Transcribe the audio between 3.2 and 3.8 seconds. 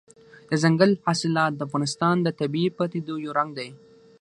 یو رنګ دی.